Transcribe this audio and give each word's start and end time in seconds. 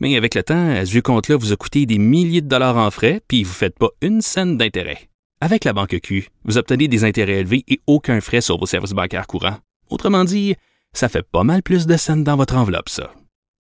Mais 0.00 0.16
avec 0.16 0.34
le 0.34 0.42
temps, 0.42 0.84
ce 0.84 0.90
vieux 0.90 1.02
compte-là 1.02 1.36
vous 1.36 1.52
a 1.52 1.56
coûté 1.56 1.84
des 1.84 1.98
milliers 1.98 2.40
de 2.40 2.48
dollars 2.48 2.78
en 2.78 2.90
frais, 2.90 3.20
puis 3.28 3.44
vous 3.44 3.52
faites 3.52 3.78
pas 3.78 3.90
une 4.00 4.22
scène 4.22 4.56
d'intérêt. 4.56 5.10
Avec 5.42 5.64
la 5.64 5.72
banque 5.72 5.98
Q, 6.02 6.28
vous 6.44 6.58
obtenez 6.58 6.88
des 6.88 7.04
intérêts 7.04 7.40
élevés 7.40 7.64
et 7.68 7.80
aucun 7.86 8.20
frais 8.20 8.40
sur 8.40 8.58
vos 8.58 8.66
services 8.66 8.92
bancaires 8.92 9.26
courants. 9.26 9.58
Autrement 9.90 10.24
dit, 10.24 10.54
ça 10.92 11.08
fait 11.08 11.22
pas 11.22 11.44
mal 11.44 11.62
plus 11.62 11.86
de 11.86 11.96
scènes 11.96 12.24
dans 12.24 12.36
votre 12.36 12.56
enveloppe, 12.56 12.88
ça. 12.88 13.12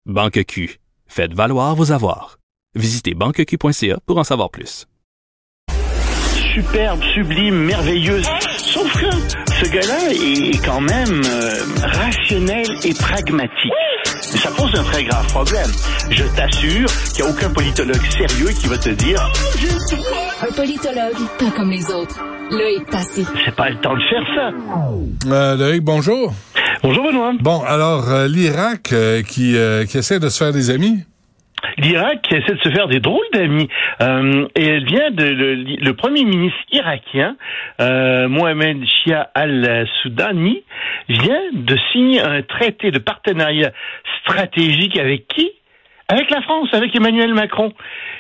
Banque 0.05 0.43
Q, 0.45 0.79
faites 1.07 1.33
valoir 1.33 1.75
vos 1.75 1.91
avoirs. 1.91 2.39
Visitez 2.75 3.13
banqueq.ca 3.13 3.99
pour 4.05 4.17
en 4.17 4.23
savoir 4.23 4.49
plus. 4.49 4.87
Superbe, 6.53 7.01
sublime, 7.13 7.65
merveilleuse. 7.65 8.27
Sauf 8.57 8.91
que 8.93 9.11
ce 9.53 9.71
gars-là 9.71 10.11
est 10.11 10.65
quand 10.65 10.81
même 10.81 11.21
euh, 11.25 11.63
rationnel 11.83 12.65
et 12.83 12.93
pragmatique. 12.93 13.88
Ça 14.37 14.49
pose 14.51 14.71
un 14.75 14.83
très 14.83 15.03
grave 15.03 15.25
problème. 15.27 15.69
Je 16.11 16.23
t'assure 16.35 16.87
qu'il 17.13 17.23
n'y 17.25 17.29
a 17.29 17.33
aucun 17.33 17.49
politologue 17.49 18.01
sérieux 18.11 18.49
qui 18.49 18.67
va 18.67 18.77
te 18.77 18.89
dire 18.89 19.19
Un 20.41 20.53
politologue, 20.53 21.27
pas 21.37 21.51
comme 21.55 21.71
les 21.71 21.85
autres. 21.91 22.19
Loïc 22.51 22.89
Passy. 22.89 23.25
c'est 23.45 23.55
pas 23.55 23.69
le 23.69 23.77
temps 23.77 23.95
de 23.95 24.01
faire 24.01 24.23
ça. 24.35 25.29
Euh, 25.29 25.55
Loïc, 25.55 25.83
bonjour. 25.83 26.33
Bonjour 26.81 27.03
Benoît. 27.03 27.33
Bon, 27.41 27.61
alors, 27.61 28.09
euh, 28.09 28.27
l'Irak 28.27 28.93
euh, 28.93 29.21
qui, 29.21 29.55
euh, 29.57 29.85
qui 29.85 29.97
essaie 29.97 30.19
de 30.19 30.29
se 30.29 30.37
faire 30.37 30.53
des 30.53 30.69
amis? 30.69 31.03
L'Irak 31.77 32.31
essaie 32.31 32.55
de 32.55 32.61
se 32.61 32.69
faire 32.69 32.87
des 32.87 32.99
drôles 32.99 33.25
d'amis. 33.33 33.69
Euh, 34.01 34.47
et 34.55 34.65
elle 34.65 34.85
vient 34.85 35.11
de 35.11 35.23
le, 35.23 35.55
le 35.55 35.93
premier 35.93 36.23
ministre 36.23 36.59
irakien, 36.71 37.35
euh, 37.79 38.27
Mohamed 38.27 38.85
Shia 38.85 39.29
al-Soudani, 39.33 40.63
vient 41.07 41.43
de 41.53 41.77
signer 41.91 42.21
un 42.21 42.41
traité 42.41 42.91
de 42.91 42.99
partenariat 42.99 43.71
stratégique 44.21 44.97
avec 44.97 45.27
qui? 45.27 45.51
Avec 46.11 46.31
la 46.31 46.41
France, 46.41 46.69
avec 46.73 46.95
Emmanuel 46.95 47.35
Macron. 47.35 47.71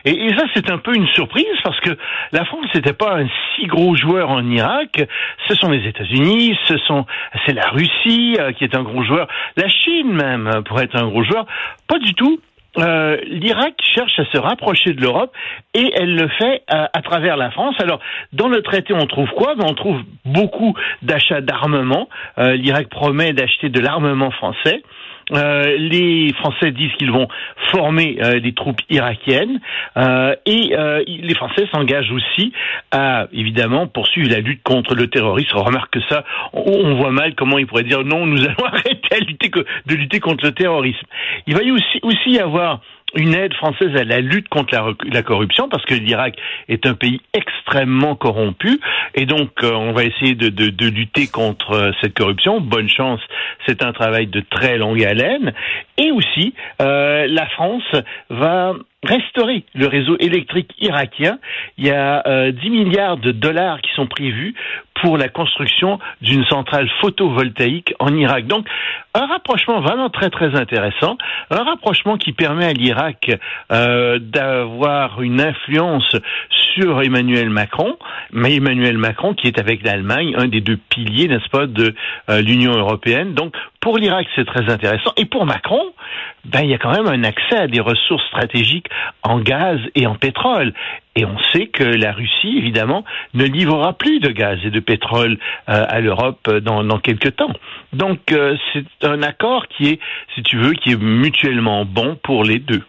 Et, 0.05 0.11
et 0.11 0.37
ça, 0.37 0.43
c'est 0.53 0.69
un 0.69 0.77
peu 0.77 0.95
une 0.95 1.07
surprise 1.07 1.47
parce 1.63 1.79
que 1.79 1.97
la 2.31 2.45
France 2.45 2.67
n'était 2.75 2.93
pas 2.93 3.17
un 3.17 3.27
si 3.55 3.65
gros 3.65 3.95
joueur 3.95 4.29
en 4.29 4.47
Irak. 4.47 5.01
Ce 5.47 5.55
sont 5.55 5.71
les 5.71 5.87
États-Unis, 5.87 6.55
ce 6.67 6.77
sont, 6.77 7.07
c'est 7.45 7.53
la 7.53 7.67
Russie 7.69 8.37
euh, 8.39 8.51
qui 8.51 8.63
est 8.63 8.75
un 8.75 8.83
gros 8.83 9.03
joueur, 9.03 9.27
la 9.57 9.67
Chine 9.67 10.13
même 10.13 10.45
euh, 10.47 10.61
pourrait 10.61 10.83
être 10.83 11.01
un 11.01 11.07
gros 11.07 11.23
joueur. 11.23 11.47
Pas 11.87 11.97
du 11.97 12.13
tout. 12.13 12.39
Euh, 12.77 13.17
L'Irak 13.25 13.73
cherche 13.95 14.19
à 14.19 14.25
se 14.25 14.37
rapprocher 14.37 14.93
de 14.93 15.01
l'Europe 15.01 15.33
et 15.73 15.91
elle 15.95 16.15
le 16.15 16.27
fait 16.27 16.61
à, 16.67 16.89
à 16.93 17.01
travers 17.01 17.35
la 17.35 17.49
France. 17.51 17.75
Alors, 17.79 17.99
dans 18.31 18.47
le 18.47 18.61
traité, 18.61 18.93
on 18.93 19.07
trouve 19.07 19.29
quoi? 19.31 19.55
Ben, 19.55 19.65
On 19.67 19.73
trouve 19.73 20.01
beaucoup 20.25 20.75
d'achats 21.01 21.41
d'armement. 21.41 22.09
Euh, 22.37 22.55
L'Irak 22.55 22.89
promet 22.89 23.33
d'acheter 23.33 23.69
de 23.69 23.79
l'armement 23.79 24.31
français. 24.31 24.83
Euh, 25.31 25.77
les 25.77 26.33
Français 26.33 26.71
disent 26.71 26.91
qu'ils 26.97 27.11
vont 27.11 27.27
former 27.71 28.17
euh, 28.21 28.39
des 28.39 28.53
troupes 28.53 28.81
irakiennes 28.89 29.59
euh, 29.97 30.35
et 30.45 30.75
euh, 30.75 31.03
les 31.07 31.35
Français 31.35 31.67
s'engagent 31.71 32.11
aussi 32.11 32.51
à 32.91 33.27
évidemment 33.31 33.87
poursuivre 33.87 34.29
la 34.29 34.39
lutte 34.39 34.63
contre 34.63 34.95
le 34.95 35.07
terrorisme. 35.07 35.57
On 35.57 35.63
remarque 35.63 35.93
que 35.93 36.01
ça, 36.09 36.23
on, 36.53 36.95
voit 36.95 37.11
mal 37.11 37.35
comment 37.35 37.57
ils 37.57 37.67
pourraient 37.67 37.83
dire 37.83 38.03
non, 38.03 38.25
nous 38.25 38.43
allons 38.43 38.65
arrêter 38.65 39.21
de 39.85 39.95
lutter 39.95 40.19
contre 40.19 40.45
le 40.45 40.51
terrorisme. 40.51 41.05
Il 41.47 41.55
va 41.55 41.63
y 41.63 41.71
aussi 41.71 41.99
aussi 42.03 42.39
avoir 42.39 42.81
une 43.15 43.33
aide 43.33 43.53
française 43.55 43.95
à 43.95 44.03
la 44.03 44.19
lutte 44.19 44.49
contre 44.49 44.75
la, 45.11 45.23
corruption 45.23 45.67
parce 45.69 45.85
que 45.85 45.95
l'Irak 45.95 46.35
est 46.67 46.85
un 46.85 46.93
pays 46.93 47.21
extrêmement 47.33 48.15
corrompu 48.15 48.79
et 49.15 49.25
donc 49.25 49.49
euh, 49.63 49.71
on 49.73 49.91
va 49.93 50.03
essayer 50.03 50.35
de, 50.35 50.49
de, 50.49 50.69
de 50.69 50.87
lutter 50.87 51.27
contre 51.27 51.71
euh, 51.71 51.91
cette 52.01 52.13
corruption. 52.13 52.61
Bonne 52.61 52.89
chance, 52.89 53.21
c'est 53.65 53.83
un 53.83 53.93
travail 53.93 54.27
de 54.27 54.41
très 54.41 54.77
longue 54.77 55.03
haleine 55.03 55.53
et 55.97 56.11
aussi 56.11 56.53
euh, 56.81 57.27
la 57.27 57.47
France 57.47 57.83
va 58.29 58.73
restaurer 59.03 59.63
le 59.75 59.87
réseau 59.87 60.17
électrique 60.19 60.73
irakien. 60.79 61.39
Il 61.77 61.87
y 61.87 61.91
a 61.91 62.23
euh, 62.27 62.51
10 62.51 62.69
milliards 62.69 63.17
de 63.17 63.31
dollars 63.31 63.81
qui 63.81 63.91
sont 63.95 64.07
prévus 64.07 64.55
pour 65.01 65.17
la 65.17 65.29
construction 65.29 65.99
d'une 66.21 66.45
centrale 66.45 66.89
photovoltaïque 67.01 67.93
en 67.99 68.15
Irak. 68.15 68.47
Donc, 68.47 68.67
un 69.13 69.25
rapprochement 69.25 69.81
vraiment 69.81 70.09
très 70.09 70.29
très 70.29 70.55
intéressant, 70.55 71.17
un 71.49 71.63
rapprochement 71.63 72.17
qui 72.17 72.33
permet 72.33 72.65
à 72.65 72.73
l'Irak 72.73 73.31
euh, 73.71 74.19
d'avoir 74.19 75.21
une 75.21 75.41
influence 75.41 76.15
sur 76.73 77.01
Emmanuel 77.01 77.49
Macron, 77.49 77.97
mais 78.31 78.55
Emmanuel 78.55 78.97
Macron 78.97 79.33
qui 79.33 79.47
est 79.47 79.59
avec 79.59 79.83
l'Allemagne 79.83 80.35
un 80.37 80.47
des 80.47 80.61
deux 80.61 80.77
piliers, 80.89 81.27
n'est-ce 81.27 81.49
pas, 81.49 81.65
de 81.65 81.95
euh, 82.29 82.41
l'Union 82.41 82.73
européenne. 82.73 83.33
Donc, 83.33 83.55
pour 83.79 83.97
l'Irak, 83.97 84.27
c'est 84.35 84.45
très 84.45 84.69
intéressant. 84.69 85.11
Et 85.17 85.25
pour 85.25 85.45
Macron, 85.45 85.81
ben, 86.45 86.61
il 86.61 86.69
y 86.69 86.73
a 86.73 86.77
quand 86.77 86.91
même 86.91 87.07
un 87.07 87.23
accès 87.23 87.55
à 87.55 87.67
des 87.67 87.79
ressources 87.79 88.25
stratégiques 88.27 88.87
en 89.23 89.39
gaz 89.39 89.79
et 89.95 90.05
en 90.07 90.15
pétrole. 90.15 90.73
Et 91.15 91.25
on 91.25 91.37
sait 91.51 91.67
que 91.67 91.83
la 91.83 92.13
Russie, 92.13 92.57
évidemment, 92.57 93.03
ne 93.33 93.43
livrera 93.43 93.93
plus 93.93 94.19
de 94.19 94.29
gaz 94.29 94.59
et 94.63 94.69
de 94.69 94.79
pétrole 94.79 95.37
euh, 95.67 95.85
à 95.87 95.99
l'Europe 95.99 96.49
dans, 96.61 96.83
dans 96.83 96.99
quelques 96.99 97.35
temps. 97.35 97.53
Donc, 97.93 98.31
euh, 98.31 98.55
c'est 98.73 98.85
un 99.03 99.21
accord 99.23 99.67
qui 99.67 99.89
est, 99.89 99.99
si 100.35 100.43
tu 100.43 100.57
veux, 100.57 100.73
qui 100.73 100.91
est 100.91 101.01
mutuellement 101.01 101.83
bon 101.83 102.17
pour 102.23 102.43
les 102.43 102.59
deux. 102.59 102.83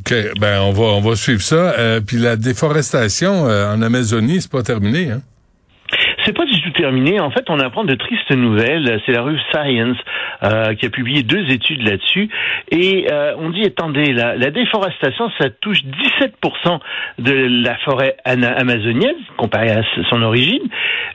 OK, 0.00 0.14
ben 0.40 0.60
on 0.62 0.72
va 0.72 0.84
on 0.84 1.00
va 1.00 1.16
suivre 1.16 1.42
ça. 1.42 1.72
Euh, 1.78 2.00
puis 2.00 2.18
la 2.18 2.36
déforestation 2.36 3.44
en 3.44 3.80
Amazonie, 3.82 4.40
c'est 4.40 4.50
pas 4.50 4.62
terminé, 4.62 5.10
hein? 5.10 5.22
C'est 6.24 6.36
pas 6.36 6.44
du 6.44 6.60
tout 6.60 6.70
terminé. 6.72 7.20
En 7.20 7.30
fait, 7.30 7.44
on 7.48 7.58
apprend 7.58 7.84
de 7.84 7.94
tristes 7.94 8.30
nouvelles. 8.32 9.00
C'est 9.06 9.12
la 9.12 9.22
revue 9.22 9.40
Science 9.50 9.96
euh, 10.42 10.74
qui 10.74 10.86
a 10.86 10.90
publié 10.90 11.22
deux 11.22 11.50
études 11.50 11.82
là-dessus. 11.82 12.28
Et 12.70 13.06
euh, 13.10 13.34
on 13.38 13.50
dit, 13.50 13.64
attendez, 13.64 14.12
la, 14.12 14.36
la 14.36 14.50
déforestation, 14.50 15.30
ça 15.38 15.50
touche 15.50 15.80
17% 15.82 16.78
de 17.18 17.64
la 17.64 17.76
forêt 17.78 18.16
amazonienne, 18.24 19.16
comparé 19.36 19.70
à 19.70 19.82
son 20.10 20.22
origine. 20.22 20.62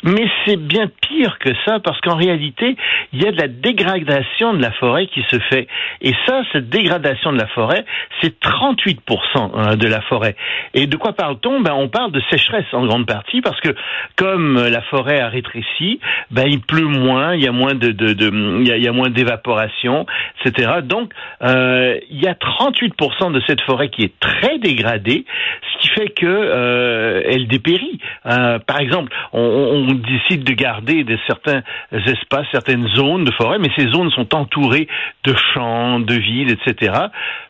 Mais 0.03 0.27
c'est 0.45 0.57
bien 0.57 0.89
pire 1.07 1.37
que 1.39 1.49
ça, 1.65 1.79
parce 1.79 1.99
qu'en 2.01 2.15
réalité, 2.15 2.75
il 3.13 3.23
y 3.23 3.27
a 3.27 3.31
de 3.31 3.37
la 3.37 3.47
dégradation 3.47 4.53
de 4.53 4.61
la 4.61 4.71
forêt 4.71 5.07
qui 5.07 5.23
se 5.31 5.39
fait. 5.49 5.67
Et 6.01 6.13
ça, 6.25 6.41
cette 6.51 6.69
dégradation 6.69 7.31
de 7.31 7.37
la 7.37 7.47
forêt, 7.47 7.85
c'est 8.21 8.37
38% 8.41 8.97
euh, 9.35 9.75
de 9.75 9.87
la 9.87 10.01
forêt. 10.01 10.35
Et 10.73 10.87
de 10.87 10.97
quoi 10.97 11.13
parle-t-on? 11.13 11.61
Ben, 11.61 11.73
On 11.73 11.87
parle 11.87 12.11
de 12.11 12.21
sécheresse 12.29 12.65
en 12.73 12.85
grande 12.85 13.05
partie, 13.05 13.39
parce 13.39 13.59
que 13.61 13.69
comme 14.17 14.55
la 14.55 14.81
forêt 14.81 15.21
a 15.21 15.29
rétréci, 15.29 16.01
ben, 16.31 16.45
il 16.47 16.59
pleut 16.59 16.87
moins, 16.87 17.35
il 17.35 17.43
y 17.43 17.47
a 17.47 17.53
moins 17.53 17.73
de, 17.73 17.91
de, 17.91 18.13
de 18.13 18.33
il 18.59 18.83
y 18.83 18.87
a 18.87 18.91
moins 18.91 19.12
d'évaporation, 19.13 20.05
etc. 20.43 20.79
Donc, 20.83 21.11
euh, 21.41 21.97
il 22.09 22.21
y 22.21 22.27
a 22.27 22.33
38% 22.33 23.31
de 23.31 23.41
cette 23.47 23.61
forêt 23.61 23.89
qui 23.89 24.03
est 24.03 24.19
très 24.19 24.57
dégradée, 24.59 25.25
ce 25.73 25.81
qui 25.81 25.87
fait 25.89 26.09
que 26.09 26.25
euh, 26.25 27.21
elle 27.25 27.47
dépérit. 27.47 27.99
Euh, 28.25 28.59
par 28.59 28.79
exemple, 28.79 29.13
on, 29.31 29.93
décide 29.93 30.43
de 30.43 30.53
garder 30.53 31.03
de 31.03 31.17
certains 31.27 31.61
espaces, 31.91 32.47
certaines 32.51 32.87
zones 32.89 33.25
de 33.25 33.31
forêt, 33.31 33.59
mais 33.59 33.69
ces 33.77 33.87
zones 33.89 34.11
sont 34.11 34.33
entourées 34.35 34.87
de 35.23 35.35
champs, 35.53 35.99
de 35.99 36.13
villes, 36.13 36.51
etc. 36.51 36.93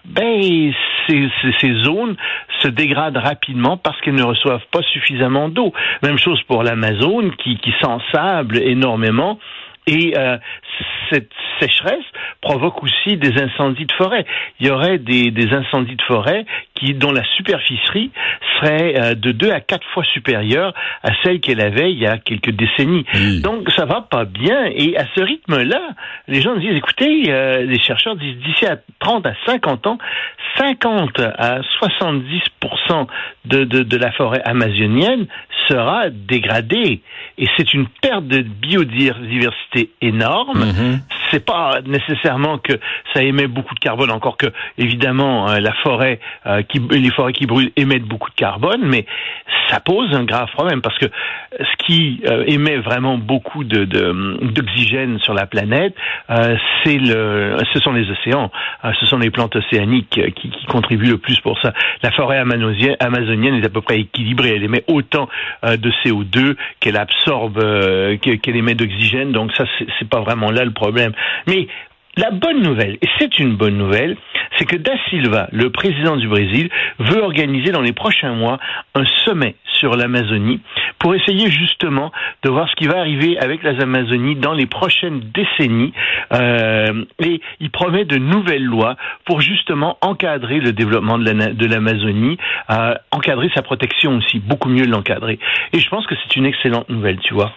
Ben, 0.05 0.73
ces 1.07 1.73
zones 1.83 2.15
se 2.59 2.67
dégradent 2.67 3.17
rapidement 3.17 3.77
parce 3.77 3.99
qu'elles 4.01 4.15
ne 4.15 4.23
reçoivent 4.23 4.65
pas 4.71 4.81
suffisamment 4.93 5.49
d'eau. 5.49 5.73
Même 6.01 6.17
chose 6.17 6.41
pour 6.43 6.63
l'Amazone 6.63 7.35
qui, 7.35 7.57
qui 7.57 7.73
s'ensable 7.81 8.57
énormément. 8.57 9.39
Et 9.87 10.13
euh, 10.17 10.37
cette 11.11 11.31
sécheresse 11.59 12.05
provoque 12.41 12.83
aussi 12.83 13.17
des 13.17 13.41
incendies 13.41 13.85
de 13.85 13.91
forêt. 13.93 14.25
Il 14.59 14.67
y 14.67 14.69
aurait 14.69 14.97
des, 14.97 15.31
des 15.31 15.53
incendies 15.53 15.95
de 15.95 16.01
forêt 16.03 16.45
qui, 16.83 16.93
dont 16.93 17.11
la 17.11 17.23
superficie 17.35 18.11
serait 18.59 18.95
euh, 18.95 19.15
de 19.15 19.31
deux 19.31 19.51
à 19.51 19.59
quatre 19.59 19.87
fois 19.93 20.03
supérieure 20.03 20.73
à 21.03 21.11
celle 21.23 21.39
qu'elle 21.39 21.61
avait 21.61 21.91
il 21.91 21.99
y 21.99 22.07
a 22.07 22.17
quelques 22.17 22.51
décennies. 22.51 23.05
Oui. 23.13 23.41
Donc 23.41 23.69
ça 23.75 23.85
va 23.85 24.01
pas 24.01 24.25
bien. 24.25 24.65
Et 24.65 24.97
à 24.97 25.05
ce 25.15 25.21
rythme-là, 25.21 25.81
les 26.27 26.41
gens 26.41 26.55
disent, 26.55 26.75
écoutez, 26.75 27.25
euh, 27.29 27.63
les 27.63 27.79
chercheurs 27.79 28.15
disent 28.15 28.37
d'ici 28.37 28.65
à 28.65 28.77
30 28.99 29.25
à 29.27 29.33
50 29.45 29.87
ans, 29.87 29.97
50 30.57 31.19
à 31.19 31.61
70 31.79 32.41
de, 33.45 33.63
de, 33.63 33.83
de 33.83 33.97
la 33.97 34.11
forêt 34.11 34.41
amazonienne 34.45 35.27
sera 35.67 36.09
dégradée. 36.09 37.01
Et 37.37 37.47
c'est 37.57 37.73
une 37.73 37.87
perte 38.01 38.27
de 38.27 38.41
biodiversité 38.41 39.91
énorme. 40.01 40.65
Mhm. 40.65 40.99
c'est 41.31 41.43
pas 41.43 41.79
nécessairement 41.85 42.59
que 42.59 42.73
ça 43.13 43.23
émet 43.23 43.47
beaucoup 43.47 43.73
de 43.73 43.79
carbone, 43.79 44.11
encore 44.11 44.37
que 44.37 44.47
évidemment 44.77 45.49
euh, 45.49 45.59
la 45.59 45.73
forêt, 45.83 46.19
euh, 46.45 46.61
les 46.79 47.11
forêts 47.11 47.33
qui 47.33 47.45
brûlent 47.45 47.71
émettent 47.75 48.03
beaucoup 48.03 48.29
de 48.29 48.35
carbone, 48.35 48.81
mais 48.83 49.05
ça 49.69 49.79
pose 49.79 50.13
un 50.13 50.23
grave 50.23 50.49
problème 50.53 50.81
parce 50.81 50.97
que 50.97 51.05
ce 51.51 51.85
qui 51.85 52.21
euh, 52.25 52.43
émet 52.47 52.77
vraiment 52.77 53.17
beaucoup 53.17 53.63
d'oxygène 53.63 55.19
sur 55.19 55.33
la 55.33 55.45
planète, 55.45 55.95
c'est 56.83 56.97
le, 56.97 57.57
ce 57.73 57.79
sont 57.79 57.93
les 57.93 58.09
océans, 58.09 58.51
ce 58.99 59.05
sont 59.05 59.17
les 59.17 59.29
plantes 59.29 59.55
océaniques 59.55 60.19
qui, 60.35 60.51
contribuent 60.67 61.09
le 61.09 61.17
plus 61.17 61.39
pour 61.39 61.59
ça. 61.61 61.73
La 62.01 62.11
forêt 62.11 62.37
amazonienne 62.37 63.55
est 63.55 63.65
à 63.65 63.69
peu 63.69 63.81
près 63.81 63.99
équilibrée, 63.99 64.55
elle 64.55 64.63
émet 64.63 64.83
autant 64.87 65.29
de 65.63 65.91
CO2 66.03 66.55
qu'elle 66.79 66.97
absorbe, 66.97 67.59
qu'elle 68.19 68.55
émet 68.55 68.75
d'oxygène, 68.75 69.31
donc 69.31 69.51
ça 69.53 69.65
c'est 69.99 70.09
pas 70.09 70.21
vraiment 70.21 70.51
là 70.51 70.65
le 70.65 70.71
problème. 70.71 71.11
Mais 71.47 71.67
la 72.15 72.31
bonne 72.31 72.61
nouvelle, 72.61 72.97
et 73.01 73.07
c'est 73.17 73.39
une 73.39 73.55
bonne 73.55 73.77
nouvelle, 73.77 74.17
c'est 74.57 74.65
que 74.65 74.75
Da 74.75 74.93
Silva, 75.09 75.47
le 75.51 75.69
président 75.71 76.15
du 76.15 76.27
Brésil, 76.27 76.69
veut 76.99 77.21
organiser 77.21 77.71
dans 77.71 77.81
les 77.81 77.93
prochains 77.93 78.33
mois 78.33 78.59
un 78.93 79.05
sommet 79.25 79.55
sur 79.65 79.95
l'Amazonie 79.95 80.61
pour 80.99 81.15
essayer 81.15 81.49
justement 81.49 82.11
de 82.43 82.49
voir 82.49 82.69
ce 82.69 82.75
qui 82.75 82.87
va 82.87 82.99
arriver 82.99 83.37
avec 83.39 83.63
les 83.63 83.81
Amazonies 83.81 84.35
dans 84.35 84.53
les 84.53 84.67
prochaines 84.67 85.21
décennies. 85.33 85.91
Euh, 86.31 87.03
et 87.19 87.41
il 87.59 87.71
promet 87.71 88.05
de 88.05 88.17
nouvelles 88.17 88.63
lois 88.63 88.95
pour 89.25 89.41
justement 89.41 89.97
encadrer 90.01 90.59
le 90.59 90.71
développement 90.71 91.17
de 91.17 91.65
l'Amazonie, 91.65 92.37
euh, 92.69 92.93
encadrer 93.11 93.49
sa 93.53 93.61
protection 93.63 94.17
aussi, 94.17 94.39
beaucoup 94.39 94.69
mieux 94.69 94.85
l'encadrer. 94.85 95.39
Et 95.73 95.79
je 95.79 95.89
pense 95.89 96.05
que 96.05 96.15
c'est 96.15 96.35
une 96.35 96.45
excellente 96.45 96.89
nouvelle, 96.89 97.19
tu 97.19 97.33
vois. 97.33 97.53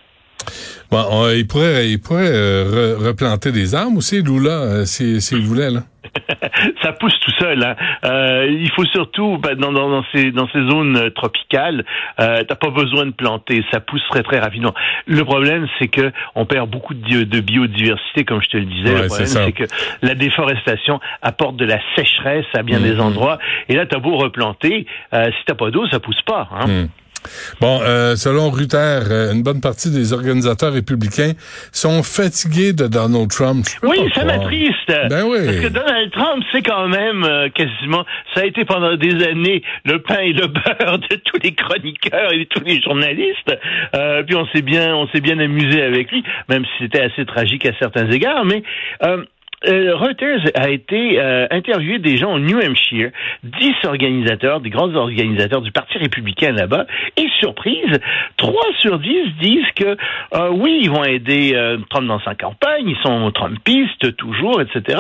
Bon, 0.90 1.28
il 1.34 1.46
pourrait, 1.46 1.88
il 1.90 2.00
pourrait 2.00 2.30
euh, 2.30 2.96
replanter 2.98 3.52
des 3.52 3.74
arbres 3.74 3.98
aussi, 3.98 4.22
Lula, 4.22 4.50
euh, 4.50 4.84
s'il 4.84 5.42
voulait, 5.42 5.70
là. 5.70 5.80
ça 6.82 6.92
pousse 6.92 7.18
tout 7.20 7.32
seul. 7.38 7.62
Hein. 7.62 7.76
Euh, 8.04 8.46
il 8.48 8.70
faut 8.70 8.84
surtout 8.86 9.38
ben, 9.38 9.54
dans, 9.56 9.72
dans, 9.72 10.04
ces, 10.12 10.30
dans 10.30 10.48
ces 10.48 10.60
zones 10.68 11.10
tropicales, 11.10 11.84
euh, 12.20 12.42
t'as 12.46 12.54
pas 12.54 12.70
besoin 12.70 13.06
de 13.06 13.10
planter, 13.10 13.64
ça 13.70 13.80
pousse 13.80 14.02
très 14.10 14.22
très 14.22 14.38
rapidement. 14.38 14.74
Le 15.06 15.24
problème, 15.24 15.66
c'est 15.78 15.88
que 15.88 16.12
on 16.34 16.46
perd 16.46 16.70
beaucoup 16.70 16.94
de, 16.94 17.24
de, 17.24 17.40
biodiversité, 17.40 18.24
comme 18.24 18.42
je 18.42 18.48
te 18.48 18.56
le 18.56 18.64
disais. 18.64 19.02
le 19.02 19.06
problème, 19.06 19.26
c'est 19.26 19.52
que 19.52 19.64
la 20.02 20.14
déforestation 20.14 21.00
apporte 21.22 21.56
de 21.56 21.64
la 21.64 21.78
sécheresse 21.96 22.46
à 22.54 22.62
bien 22.62 22.80
des 22.80 22.96
mm-hmm. 22.96 23.00
endroits. 23.00 23.38
Et 23.68 23.74
là, 23.74 23.86
t'as 23.86 23.98
beau 23.98 24.16
replanter, 24.16 24.86
euh, 25.12 25.26
si 25.26 25.44
t'as 25.46 25.54
pas 25.54 25.70
d'eau, 25.70 25.86
ça 25.88 26.00
pousse 26.00 26.22
pas. 26.22 26.48
Hein. 26.52 26.66
Mm. 26.66 26.88
Bon, 27.60 27.80
euh, 27.82 28.16
selon 28.16 28.50
Ruther, 28.50 29.02
euh, 29.10 29.32
une 29.32 29.42
bonne 29.42 29.60
partie 29.60 29.90
des 29.90 30.12
organisateurs 30.12 30.72
républicains 30.72 31.32
sont 31.72 32.02
fatigués 32.02 32.72
de 32.72 32.86
Donald 32.86 33.28
Trump. 33.30 33.64
Oui, 33.82 33.98
ça 34.14 34.24
m'attriste. 34.24 34.92
Ben 35.10 35.24
oui. 35.24 35.38
Parce 35.44 35.60
que 35.60 35.68
Donald 35.68 36.10
Trump, 36.12 36.44
c'est 36.52 36.62
quand 36.62 36.88
même 36.88 37.24
euh, 37.24 37.48
quasiment, 37.50 38.04
ça 38.34 38.42
a 38.42 38.44
été 38.44 38.64
pendant 38.64 38.96
des 38.96 39.24
années 39.24 39.62
le 39.84 40.00
pain 40.00 40.20
et 40.20 40.32
le 40.32 40.46
beurre 40.46 40.98
de 40.98 41.16
tous 41.16 41.38
les 41.42 41.54
chroniqueurs 41.54 42.32
et 42.32 42.38
de 42.38 42.44
tous 42.44 42.64
les 42.64 42.80
journalistes. 42.80 43.56
puis 44.26 44.36
on 44.36 44.46
s'est 44.48 44.62
bien, 44.62 44.94
on 44.94 45.08
s'est 45.08 45.20
bien 45.20 45.38
amusé 45.38 45.82
avec 45.82 46.10
lui, 46.10 46.22
même 46.48 46.64
si 46.64 46.84
c'était 46.84 47.02
assez 47.02 47.24
tragique 47.24 47.66
à 47.66 47.72
certains 47.78 48.10
égards. 48.10 48.44
Mais 48.44 48.62
euh, 49.64 49.96
Reuters 49.96 50.50
a 50.54 50.68
été 50.68 51.18
euh, 51.18 51.46
interviewé 51.50 51.98
des 51.98 52.18
gens 52.18 52.34
au 52.34 52.38
New 52.38 52.58
Hampshire, 52.58 53.10
dix 53.42 53.74
organisateurs, 53.84 54.60
des 54.60 54.70
grands 54.70 54.94
organisateurs 54.94 55.62
du 55.62 55.72
Parti 55.72 55.96
républicain 55.98 56.52
là-bas, 56.52 56.86
et 57.16 57.26
surprise, 57.40 57.98
trois 58.36 58.66
sur 58.80 58.98
dix 58.98 59.32
disent 59.40 59.70
que 59.74 59.96
euh, 60.34 60.50
oui, 60.50 60.80
ils 60.82 60.90
vont 60.90 61.04
aider 61.04 61.54
Trump 61.90 62.06
dans 62.06 62.20
sa 62.20 62.34
campagne, 62.34 62.88
ils 62.88 63.02
sont 63.02 63.30
Trumpistes 63.30 64.16
toujours, 64.16 64.60
etc. 64.60 64.98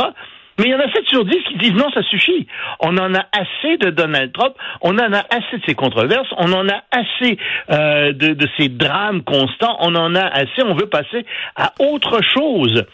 Mais 0.58 0.66
il 0.66 0.70
y 0.70 0.74
en 0.74 0.80
a 0.80 0.90
7 0.90 1.06
sur 1.08 1.22
10 1.26 1.36
qui 1.48 1.58
disent 1.58 1.74
non, 1.74 1.90
ça 1.92 2.02
suffit. 2.04 2.46
On 2.80 2.96
en 2.96 3.14
a 3.14 3.26
assez 3.30 3.76
de 3.76 3.90
Donald 3.90 4.32
Trump, 4.32 4.54
on 4.80 4.98
en 4.98 5.12
a 5.12 5.18
assez 5.28 5.58
de 5.58 5.62
ses 5.66 5.74
controverses, 5.74 6.28
on 6.38 6.50
en 6.54 6.66
a 6.66 6.82
assez 6.90 7.36
de, 7.68 8.32
de 8.32 8.48
ces 8.58 8.70
drames 8.70 9.22
constants, 9.22 9.76
on 9.80 9.94
en 9.94 10.14
a 10.14 10.24
assez, 10.24 10.62
on 10.64 10.74
veut 10.74 10.88
passer 10.88 11.26
à 11.56 11.72
autre 11.78 12.20
chose. 12.22 12.86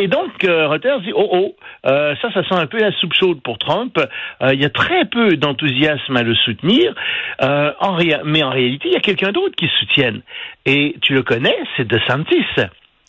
Et 0.00 0.08
donc, 0.08 0.44
euh, 0.44 0.66
Reuters 0.68 1.02
dit, 1.02 1.12
oh 1.14 1.28
oh, 1.30 1.54
euh, 1.86 2.14
ça, 2.22 2.32
ça 2.32 2.42
sent 2.42 2.54
un 2.54 2.64
peu 2.64 2.78
la 2.78 2.90
soupe 2.92 3.12
chaude 3.12 3.42
pour 3.42 3.58
Trump. 3.58 3.98
Euh, 3.98 4.54
il 4.54 4.60
y 4.60 4.64
a 4.64 4.70
très 4.70 5.04
peu 5.04 5.36
d'enthousiasme 5.36 6.16
à 6.16 6.22
le 6.22 6.34
soutenir. 6.34 6.94
En 7.38 7.98
mais 8.24 8.42
en 8.42 8.50
réalité, 8.50 8.88
il 8.88 8.92
y 8.92 8.96
a 8.96 9.00
quelqu'un 9.00 9.30
d'autre 9.30 9.54
qui 9.56 9.68
soutienne. 9.78 10.22
Et 10.64 10.96
tu 11.02 11.12
le 11.12 11.22
connais, 11.22 11.56
c'est 11.76 11.86
DeSantis. 11.86 12.46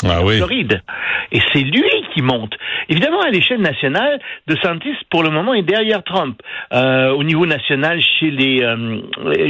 Ah 0.04 0.24
oui. 0.24 0.38
Floride. 0.38 0.82
Et 1.32 1.40
c'est 1.54 1.62
lui 1.62 1.84
qui 2.14 2.22
monte. 2.22 2.54
Évidemment, 2.90 3.22
à 3.22 3.30
l'échelle 3.30 3.62
nationale, 3.62 4.20
DeSantis, 4.48 4.98
pour 5.10 5.24
le 5.24 5.30
moment, 5.30 5.54
est 5.54 5.62
derrière 5.62 6.04
Trump. 6.04 6.42
au 6.72 7.24
niveau 7.24 7.46
national, 7.46 8.02
chez 8.02 8.32
les, 8.32 8.60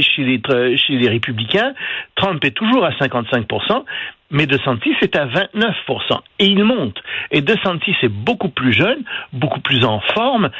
chez 0.00 0.22
les, 0.22 0.76
chez 0.76 0.92
les 0.94 1.08
républicains, 1.08 1.72
Trump 2.14 2.44
est 2.44 2.52
toujours 2.52 2.84
à 2.84 2.90
55% 2.90 3.84
mais 4.32 4.46
DeSantis 4.46 4.96
est 5.02 5.14
à 5.14 5.26
29% 5.26 6.20
et 6.40 6.46
il 6.46 6.64
monte. 6.64 7.00
Et 7.30 7.42
DeSantis 7.42 7.94
est 8.02 8.08
beaucoup 8.08 8.48
plus 8.48 8.72
jeune, 8.72 9.04
beaucoup 9.32 9.60
plus 9.60 9.84
en 9.84 10.00
forme 10.00 10.50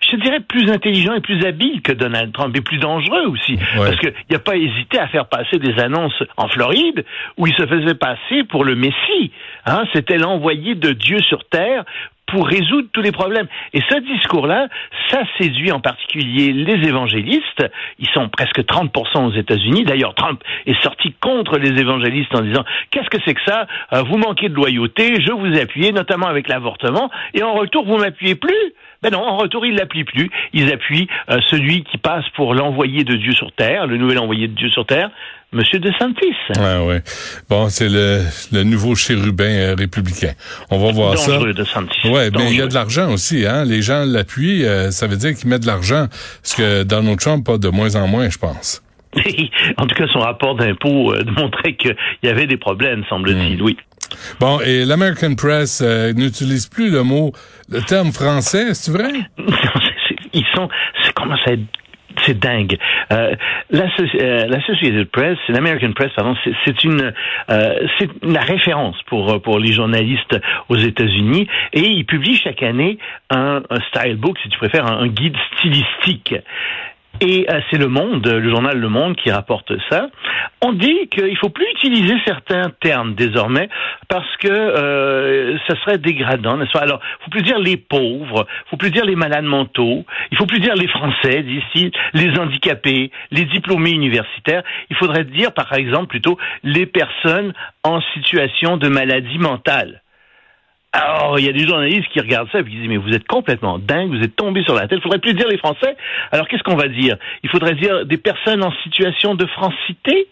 je 0.00 0.16
dirais 0.16 0.40
plus 0.40 0.70
intelligent 0.70 1.14
et 1.14 1.20
plus 1.20 1.44
habile 1.44 1.82
que 1.82 1.92
Donald 1.92 2.32
Trump 2.32 2.56
et 2.56 2.60
plus 2.62 2.78
dangereux 2.78 3.26
aussi. 3.28 3.58
Parce 3.76 3.96
qu'il 3.98 4.12
n'a 4.30 4.38
pas 4.38 4.56
hésité 4.56 4.98
à 4.98 5.06
faire 5.08 5.26
passer 5.26 5.58
des 5.58 5.78
annonces 5.78 6.22
en 6.36 6.48
Floride 6.48 7.04
où 7.36 7.46
il 7.46 7.54
se 7.54 7.66
faisait 7.66 7.94
passer 7.94 8.44
pour 8.48 8.64
le 8.64 8.74
Messie. 8.74 9.30
Hein, 9.66 9.84
C'était 9.92 10.18
l'envoyé 10.18 10.74
de 10.74 10.92
Dieu 10.92 11.20
sur 11.20 11.44
terre 11.48 11.84
pour 12.26 12.46
résoudre 12.46 12.86
tous 12.92 13.02
les 13.02 13.10
problèmes. 13.10 13.48
Et 13.72 13.80
ce 13.90 13.98
discours-là, 13.98 14.68
ça 15.10 15.20
séduit 15.38 15.72
en 15.72 15.80
particulier 15.80 16.52
les 16.52 16.88
évangélistes. 16.88 17.66
Ils 17.98 18.08
sont 18.10 18.28
presque 18.28 18.60
30% 18.60 19.26
aux 19.26 19.32
États-Unis. 19.32 19.82
D'ailleurs, 19.84 20.14
Trump 20.14 20.40
est 20.66 20.80
sorti 20.80 21.12
contre 21.20 21.58
les 21.58 21.78
évangélistes 21.80 22.32
en 22.34 22.42
disant 22.42 22.64
qu'est-ce 22.92 23.10
que 23.10 23.18
c'est 23.24 23.34
que 23.34 23.40
ça? 23.44 23.66
Euh, 23.92 24.02
Vous 24.02 24.16
manquez 24.16 24.48
de 24.48 24.54
loyauté, 24.54 25.20
je 25.20 25.32
vous 25.32 25.46
ai 25.46 25.60
appuyé, 25.62 25.90
notamment 25.92 26.26
avec 26.28 26.48
l'avortement, 26.48 27.10
et 27.34 27.42
en 27.42 27.54
retour, 27.54 27.84
vous 27.84 27.96
m'appuyez 27.96 28.36
plus? 28.36 28.74
Ben 29.02 29.10
non, 29.12 29.20
en 29.20 29.38
retour, 29.38 29.64
ils 29.64 29.74
l'appuient 29.74 30.04
plus. 30.04 30.30
Ils 30.52 30.70
appuient 30.70 31.08
euh, 31.30 31.38
celui 31.48 31.84
qui 31.84 31.96
passe 31.96 32.24
pour 32.36 32.54
l'envoyé 32.54 33.02
de 33.02 33.16
Dieu 33.16 33.32
sur 33.32 33.50
terre, 33.52 33.86
le 33.86 33.96
nouvel 33.96 34.18
envoyé 34.18 34.46
de 34.46 34.54
Dieu 34.54 34.68
sur 34.68 34.84
terre, 34.84 35.10
Monsieur 35.52 35.80
DeSantis. 35.80 36.36
Ouais, 36.58 36.86
ouais. 36.86 37.02
Bon, 37.48 37.68
c'est 37.70 37.88
le, 37.88 38.22
le 38.52 38.62
nouveau 38.62 38.94
chérubin 38.94 39.44
euh, 39.44 39.74
républicain. 39.74 40.32
On 40.70 40.78
va 40.78 40.92
voir 40.92 41.14
Dangereux, 41.14 41.54
ça. 41.56 41.62
DeSantis. 41.62 42.08
Ouais, 42.08 42.30
mais 42.30 42.50
il 42.50 42.58
y 42.58 42.62
a 42.62 42.68
de 42.68 42.74
l'argent 42.74 43.10
aussi, 43.10 43.46
hein. 43.46 43.64
Les 43.64 43.82
gens 43.82 44.04
l'appuient, 44.04 44.64
euh, 44.64 44.90
ça 44.90 45.06
veut 45.06 45.16
dire 45.16 45.34
qu'ils 45.34 45.48
mettent 45.48 45.62
de 45.62 45.66
l'argent. 45.66 46.06
Ce 46.42 46.54
que 46.56 46.82
Donald 46.84 47.18
Trump 47.18 47.48
a 47.48 47.58
de 47.58 47.68
moins 47.68 47.96
en 47.96 48.06
moins, 48.06 48.28
je 48.28 48.38
pense. 48.38 48.82
en 49.76 49.86
tout 49.86 49.94
cas, 49.96 50.06
son 50.12 50.20
rapport 50.20 50.54
d'impôt 50.54 51.14
montrait 51.36 51.74
qu'il 51.74 51.96
y 52.22 52.28
avait 52.28 52.46
des 52.46 52.58
problèmes, 52.58 53.02
semble-t-il, 53.08 53.60
hmm. 53.60 53.64
oui. 53.64 53.76
Bon, 54.40 54.60
et 54.60 54.84
l'American 54.84 55.34
Press 55.34 55.82
n'utilise 55.82 56.66
plus 56.66 56.90
le 56.90 57.02
mot 57.02 57.32
le 57.70 57.80
terme 57.82 58.12
français, 58.12 58.74
c'est 58.74 58.92
vrai? 58.92 59.12
Ils 60.32 60.46
sont, 60.54 60.68
c'est 61.02 61.12
comment 61.14 61.36
ça 61.44 61.52
c'est 62.26 62.38
dingue. 62.38 62.76
Euh, 63.12 63.34
euh 63.72 64.46
L'Associated 64.48 65.10
Press, 65.10 65.38
l'American 65.48 65.92
Press, 65.92 66.10
pardon, 66.14 66.36
c'est 66.64 66.84
une, 66.84 67.12
euh, 67.50 67.74
c'est 67.98 68.08
la 68.22 68.40
référence 68.40 68.96
pour 69.06 69.40
pour 69.42 69.58
les 69.58 69.72
journalistes 69.72 70.38
aux 70.68 70.76
États-Unis 70.76 71.46
et 71.72 71.80
ils 71.80 72.04
publient 72.04 72.36
chaque 72.36 72.62
année 72.62 72.98
un, 73.30 73.62
un 73.70 73.80
style 73.88 74.16
book, 74.16 74.38
si 74.42 74.48
tu 74.48 74.58
préfères, 74.58 74.86
un 74.86 75.06
guide 75.06 75.36
stylistique. 75.56 76.34
Et 77.20 77.46
euh, 77.50 77.60
c'est 77.70 77.76
Le 77.76 77.88
Monde, 77.88 78.26
le 78.26 78.48
journal 78.48 78.78
Le 78.78 78.88
Monde, 78.88 79.16
qui 79.16 79.30
rapporte 79.30 79.72
ça. 79.90 80.08
On 80.62 80.72
dit 80.72 81.08
qu'il 81.08 81.36
faut 81.36 81.50
plus 81.50 81.66
utiliser 81.72 82.14
certains 82.24 82.70
termes 82.80 83.14
désormais 83.14 83.68
parce 84.08 84.36
que 84.38 84.48
euh, 84.48 85.58
ça 85.66 85.74
serait 85.80 85.98
dégradant, 85.98 86.56
n'est-ce 86.56 86.72
pas? 86.72 86.80
Alors, 86.80 87.00
faut 87.24 87.30
plus 87.30 87.42
dire 87.42 87.58
les 87.58 87.76
pauvres, 87.76 88.46
faut 88.70 88.76
plus 88.76 88.90
dire 88.90 89.04
les 89.04 89.16
malades 89.16 89.44
mentaux, 89.44 90.04
il 90.30 90.38
faut 90.38 90.46
plus 90.46 90.60
dire 90.60 90.74
les 90.74 90.88
Français 90.88 91.42
d'ici, 91.42 91.92
les 92.14 92.38
handicapés, 92.38 93.10
les 93.30 93.44
diplômés 93.44 93.90
universitaires. 93.90 94.62
Il 94.88 94.96
faudrait 94.96 95.24
dire, 95.24 95.52
par 95.52 95.72
exemple, 95.74 96.06
plutôt 96.06 96.38
les 96.62 96.86
personnes 96.86 97.52
en 97.84 98.00
situation 98.14 98.76
de 98.76 98.88
maladie 98.88 99.38
mentale. 99.38 100.02
Alors, 100.92 101.38
il 101.38 101.46
y 101.46 101.48
a 101.48 101.52
des 101.52 101.68
journalistes 101.68 102.08
qui 102.12 102.18
regardent 102.18 102.48
ça 102.50 102.58
et 102.58 102.64
qui 102.64 102.70
disent, 102.70 102.88
mais 102.88 102.96
vous 102.96 103.12
êtes 103.12 103.26
complètement 103.26 103.78
dingue, 103.78 104.10
vous 104.10 104.24
êtes 104.24 104.34
tombé 104.34 104.64
sur 104.64 104.74
la 104.74 104.88
tête. 104.88 104.98
Il 104.98 105.02
faudrait 105.02 105.20
plus 105.20 105.34
dire 105.34 105.46
les 105.46 105.58
Français. 105.58 105.96
Alors, 106.32 106.48
qu'est-ce 106.48 106.64
qu'on 106.64 106.74
va 106.74 106.88
dire? 106.88 107.16
Il 107.44 107.50
faudrait 107.50 107.74
dire 107.74 108.04
des 108.06 108.16
personnes 108.16 108.64
en 108.64 108.72
situation 108.82 109.36
de 109.36 109.46
francité 109.46 110.26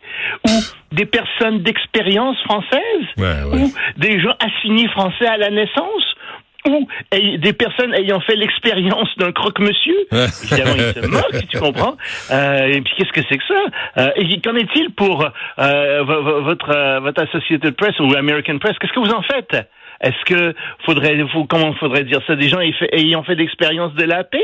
ou 0.45 0.51
des 0.91 1.07
personnes 1.07 1.63
d'expérience 1.63 2.37
française 2.43 3.07
ou 3.53 3.73
des 3.99 4.21
gens 4.21 4.35
assignés 4.41 4.89
français 4.89 5.27
à 5.27 5.37
la 5.37 5.51
naissance 5.51 6.15
ou 6.67 6.89
des 7.13 7.53
personnes 7.53 7.95
ayant 7.95 8.21
fait 8.21 8.35
l'expérience 8.35 9.09
d'un 9.17 9.31
croque-monsieur? 9.31 9.97
Évidemment, 10.13 10.75
ils 10.77 11.03
se 11.03 11.07
moquent, 11.07 11.49
tu 11.49 11.59
comprends. 11.59 11.97
Euh, 12.33 12.67
et 12.67 12.81
puis, 12.81 12.93
qu'est-ce 12.97 13.13
que 13.13 13.27
c'est 13.29 13.39
que 13.39 13.45
ça? 13.47 13.63
Euh, 13.99 14.11
et 14.17 14.41
qu'en 14.41 14.57
est-il 14.57 14.91
pour 14.91 15.25
euh, 15.25 16.03
votre, 16.03 17.01
votre 17.01 17.23
Associated 17.23 17.77
Press 17.77 17.99
ou 18.01 18.13
American 18.17 18.59
Press? 18.59 18.77
Qu'est-ce 18.81 18.93
que 18.93 19.01
vous 19.01 19.15
en 19.15 19.23
faites? 19.23 19.69
Est-ce 20.01 20.25
que 20.25 20.55
faudrait, 20.85 21.19
faut, 21.33 21.45
comment 21.45 21.73
faudrait 21.75 22.05
dire 22.05 22.21
ça, 22.27 22.37
des 22.37 22.49
gens 22.49 22.61
ayant 22.93 23.23
fait 23.25 23.35
l'expérience 23.35 23.95
de 23.95 24.05
la 24.05 24.25
paix? 24.25 24.39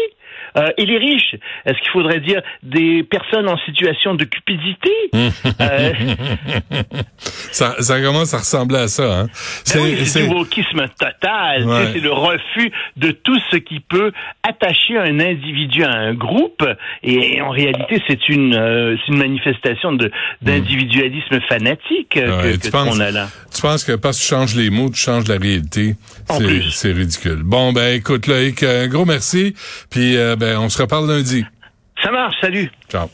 Euh, 0.57 0.69
et 0.77 0.87
les 0.87 0.99
riches 0.99 1.35
Est-ce 1.67 1.79
qu'il 1.81 1.91
faudrait 1.93 2.21
dire 2.21 2.41
des 2.63 3.03
personnes 3.03 3.49
en 3.49 3.59
situation 3.59 4.15
de 4.15 4.25
cupidité? 4.25 4.91
Euh... 5.61 5.93
ça, 7.19 7.75
ça 7.81 8.01
commence 8.01 8.35
à 8.35 8.39
ressembler 8.39 8.79
à 8.79 8.89
ça. 8.89 9.21
Hein? 9.21 9.27
Ben 9.75 10.05
c'est 10.05 10.27
du 10.27 10.35
wokisme 10.35 10.87
total. 10.99 11.67
C'est 11.93 12.01
le 12.01 12.13
refus 12.13 12.71
de 12.97 13.11
tout 13.11 13.39
ce 13.51 13.57
qui 13.57 13.81
peut 13.81 14.13
attacher 14.43 14.97
un 14.97 15.21
individu 15.21 15.85
à 15.85 15.91
un 15.91 16.15
groupe. 16.15 16.65
Et 17.03 17.41
en 17.41 17.51
réalité, 17.51 18.03
c'est 18.09 18.29
une, 18.29 18.55
euh, 18.55 18.97
une 19.09 19.19
manifestation 19.19 19.97
d'individualisme 20.43 21.41
fanatique 21.49 22.15
ouais, 22.17 22.59
que, 22.59 22.71
qu'on 22.71 23.01
a 23.01 23.11
là. 23.11 23.29
Tu 23.55 23.63
penses 23.63 23.85
que 23.85 23.93
parce 23.93 24.19
que 24.19 24.23
tu 24.23 24.29
changes 24.29 24.55
les 24.55 24.71
mots, 24.71 24.91
tu 24.91 25.01
changes 25.01 25.29
la 25.29 25.39
réalité. 25.39 25.95
C'est 26.71 26.93
ridicule. 26.93 27.43
Bon, 27.45 27.73
ben 27.73 27.95
écoute, 27.95 28.27
Loïc, 28.27 28.63
un 28.63 28.89
gros 28.89 29.05
merci. 29.05 29.55
Puis 29.91 30.17
euh, 30.17 30.37
ben, 30.45 30.59
on 30.59 30.69
se 30.69 30.79
reparle 30.83 31.07
lundi. 31.07 31.45
Ça 32.03 32.11
marche, 32.11 32.37
salut. 32.41 32.71
Ciao. 32.91 33.09